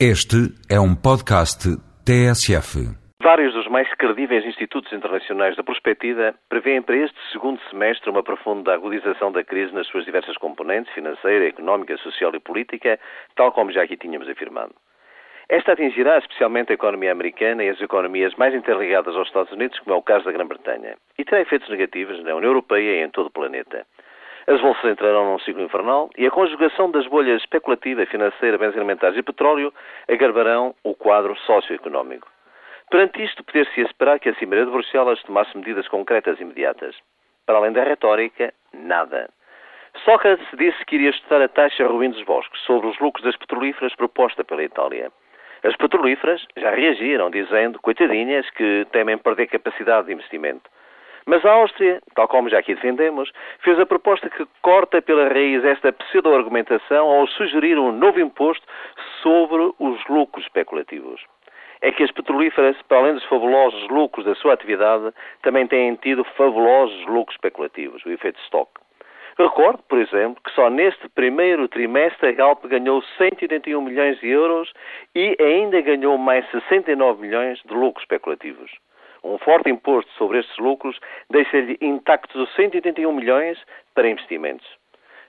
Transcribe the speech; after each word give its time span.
Este 0.00 0.50
é 0.68 0.80
um 0.80 0.92
podcast 0.92 1.70
TSF. 2.04 2.82
Vários 3.22 3.54
dos 3.54 3.68
mais 3.68 3.88
credíveis 3.94 4.44
institutos 4.44 4.92
internacionais 4.92 5.54
da 5.54 5.62
prospectiva 5.62 6.34
prevêem 6.48 6.82
para 6.82 6.96
este 6.96 7.14
segundo 7.30 7.60
semestre 7.70 8.10
uma 8.10 8.24
profunda 8.24 8.74
agudização 8.74 9.30
da 9.30 9.44
crise 9.44 9.72
nas 9.72 9.86
suas 9.86 10.04
diversas 10.04 10.36
componentes, 10.36 10.92
financeira, 10.92 11.46
económica, 11.46 11.96
social 11.98 12.34
e 12.34 12.40
política, 12.40 12.98
tal 13.36 13.52
como 13.52 13.70
já 13.70 13.84
aqui 13.84 13.96
tínhamos 13.96 14.28
afirmado. 14.28 14.74
Esta 15.48 15.74
atingirá 15.74 16.18
especialmente 16.18 16.72
a 16.72 16.74
economia 16.74 17.12
americana 17.12 17.62
e 17.62 17.68
as 17.68 17.80
economias 17.80 18.34
mais 18.34 18.52
interligadas 18.52 19.14
aos 19.14 19.28
Estados 19.28 19.52
Unidos, 19.52 19.78
como 19.78 19.94
é 19.94 19.98
o 19.98 20.02
caso 20.02 20.24
da 20.24 20.32
Grã-Bretanha, 20.32 20.96
e 21.16 21.24
terá 21.24 21.40
efeitos 21.40 21.68
negativos 21.68 22.20
na 22.24 22.34
União 22.34 22.50
Europeia 22.50 23.00
e 23.00 23.04
em 23.04 23.10
todo 23.10 23.26
o 23.26 23.30
planeta. 23.32 23.86
As 24.46 24.60
bolsas 24.60 24.84
entrarão 24.84 25.32
num 25.32 25.38
ciclo 25.38 25.62
infernal 25.62 26.10
e 26.18 26.26
a 26.26 26.30
conjugação 26.30 26.90
das 26.90 27.06
bolhas 27.06 27.40
especulativa, 27.40 28.04
financeira, 28.04 28.58
bens 28.58 28.76
alimentares 28.76 29.16
e 29.16 29.22
petróleo 29.22 29.72
agravarão 30.06 30.74
o 30.84 30.94
quadro 30.94 31.34
socioeconómico. 31.38 32.28
Perante 32.90 33.24
isto, 33.24 33.42
poder-se 33.42 33.80
esperar 33.80 34.20
que 34.20 34.28
a 34.28 34.34
Cimeira 34.34 34.66
de 34.66 34.70
Bruxelas 34.70 35.22
tomasse 35.22 35.56
medidas 35.56 35.88
concretas 35.88 36.38
e 36.38 36.42
imediatas. 36.42 36.94
Para 37.46 37.56
além 37.56 37.72
da 37.72 37.82
retórica, 37.82 38.52
nada. 38.72 39.30
Sócrates 40.04 40.46
disse 40.58 40.84
que 40.84 40.96
iria 40.96 41.10
estudar 41.10 41.40
a 41.40 41.48
taxa 41.48 41.86
ruim 41.86 42.10
dos 42.10 42.22
bosques 42.24 42.60
sobre 42.62 42.88
os 42.88 42.98
lucros 42.98 43.24
das 43.24 43.36
petrolíferas 43.36 43.94
proposta 43.94 44.44
pela 44.44 44.62
Itália. 44.62 45.10
As 45.62 45.74
petrolíferas 45.76 46.46
já 46.56 46.70
reagiram, 46.70 47.30
dizendo, 47.30 47.80
coitadinhas, 47.80 48.48
que 48.50 48.86
temem 48.92 49.16
perder 49.16 49.46
capacidade 49.46 50.08
de 50.08 50.12
investimento. 50.12 50.68
Mas 51.26 51.44
a 51.44 51.52
Áustria, 51.52 52.02
tal 52.14 52.28
como 52.28 52.50
já 52.50 52.58
aqui 52.58 52.74
defendemos, 52.74 53.32
fez 53.60 53.78
a 53.80 53.86
proposta 53.86 54.28
que 54.28 54.46
corta 54.60 55.00
pela 55.00 55.28
raiz 55.28 55.64
esta 55.64 55.92
pseudo-argumentação 55.92 57.06
ao 57.08 57.26
sugerir 57.28 57.78
um 57.78 57.92
novo 57.92 58.20
imposto 58.20 58.66
sobre 59.22 59.72
os 59.78 60.06
lucros 60.06 60.44
especulativos. 60.44 61.24
É 61.80 61.90
que 61.90 62.02
as 62.02 62.10
petrolíferas, 62.10 62.80
para 62.82 62.98
além 62.98 63.14
dos 63.14 63.24
fabulosos 63.24 63.88
lucros 63.88 64.26
da 64.26 64.34
sua 64.34 64.52
atividade, 64.52 65.12
também 65.42 65.66
têm 65.66 65.94
tido 65.96 66.24
fabulosos 66.36 67.06
lucros 67.06 67.36
especulativos, 67.36 68.04
o 68.04 68.10
efeito 68.10 68.38
stock. 68.40 68.70
Recordo, 69.38 69.82
por 69.88 69.98
exemplo, 69.98 70.40
que 70.44 70.52
só 70.52 70.70
neste 70.70 71.08
primeiro 71.08 71.66
trimestre 71.68 72.28
a 72.28 72.32
Galp 72.32 72.64
ganhou 72.66 73.02
181 73.18 73.80
milhões 73.80 74.20
de 74.20 74.28
euros 74.28 74.72
e 75.14 75.36
ainda 75.40 75.80
ganhou 75.80 76.16
mais 76.16 76.48
69 76.50 77.20
milhões 77.20 77.60
de 77.64 77.74
lucros 77.74 78.04
especulativos. 78.04 78.70
Um 79.24 79.38
forte 79.38 79.70
imposto 79.70 80.12
sobre 80.12 80.38
estes 80.38 80.58
lucros 80.58 81.00
deixa-lhe 81.30 81.78
intactos 81.80 82.42
os 82.42 82.54
181 82.54 83.10
milhões 83.10 83.58
para 83.94 84.08
investimentos. 84.08 84.66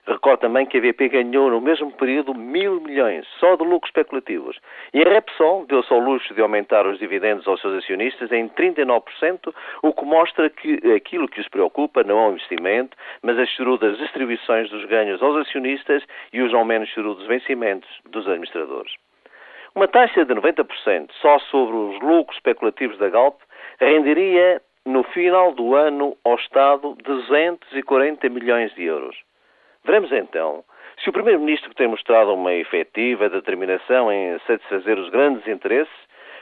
Recordo 0.06 0.40
também 0.40 0.66
que 0.66 0.78
a 0.78 0.80
BP 0.80 1.08
ganhou 1.08 1.50
no 1.50 1.60
mesmo 1.60 1.90
período 1.90 2.32
mil 2.32 2.80
milhões 2.80 3.26
só 3.40 3.56
de 3.56 3.64
lucros 3.64 3.88
especulativos. 3.88 4.56
E 4.94 5.02
a 5.02 5.08
Repsol 5.08 5.66
deu-se 5.66 5.92
ao 5.92 5.98
luxo 5.98 6.32
de 6.32 6.40
aumentar 6.40 6.86
os 6.86 6.98
dividendos 6.98 7.48
aos 7.48 7.60
seus 7.60 7.82
acionistas 7.82 8.30
em 8.30 8.48
39%, 8.50 9.52
o 9.82 9.92
que 9.92 10.04
mostra 10.04 10.48
que 10.48 10.78
aquilo 10.94 11.26
que 11.26 11.40
os 11.40 11.48
preocupa 11.48 12.04
não 12.04 12.20
é 12.20 12.28
o 12.28 12.32
investimento, 12.32 12.96
mas 13.22 13.36
as 13.38 13.48
chorudas 13.48 13.98
distribuições 13.98 14.70
dos 14.70 14.84
ganhos 14.84 15.20
aos 15.20 15.36
acionistas 15.38 16.04
e 16.32 16.40
os 16.40 16.52
não 16.52 16.64
menos 16.64 16.88
chorudos 16.90 17.26
vencimentos 17.26 17.88
dos 18.08 18.28
administradores. 18.28 18.92
Uma 19.76 19.86
taxa 19.86 20.24
de 20.24 20.34
90% 20.34 21.10
só 21.20 21.38
sobre 21.38 21.76
os 21.76 22.00
lucros 22.00 22.38
especulativos 22.38 22.96
da 22.96 23.10
Galp 23.10 23.38
renderia, 23.78 24.62
no 24.86 25.02
final 25.02 25.52
do 25.52 25.74
ano, 25.74 26.16
ao 26.24 26.36
Estado 26.36 26.96
240 27.04 28.26
milhões 28.30 28.74
de 28.74 28.84
euros. 28.84 29.14
Veremos 29.84 30.10
então 30.12 30.64
se 31.04 31.10
o 31.10 31.12
Primeiro-Ministro 31.12 31.74
tem 31.74 31.88
mostrado 31.88 32.32
uma 32.32 32.54
efetiva 32.54 33.28
determinação 33.28 34.10
em 34.10 34.38
satisfazer 34.46 34.98
os 34.98 35.10
grandes 35.10 35.46
interesses, 35.46 35.92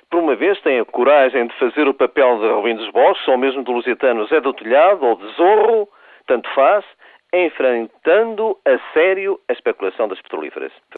por 0.08 0.20
uma 0.20 0.36
vez 0.36 0.60
tem 0.60 0.78
a 0.78 0.84
coragem 0.84 1.48
de 1.48 1.58
fazer 1.58 1.88
o 1.88 1.94
papel 1.94 2.38
de 2.38 2.46
Rubim 2.46 2.76
dos 2.76 2.90
Bosques, 2.92 3.26
ou 3.26 3.36
mesmo 3.36 3.64
do 3.64 3.72
Lusitano 3.72 4.28
Zé 4.28 4.40
do 4.40 4.54
Telhado, 4.54 5.04
ou 5.04 5.16
de 5.16 5.26
Zorro, 5.32 5.88
tanto 6.28 6.48
faz, 6.54 6.84
enfrentando 7.32 8.56
a 8.64 8.78
sério 8.92 9.40
a 9.48 9.52
especulação 9.52 10.06
das 10.06 10.22
petrolíferas. 10.22 10.70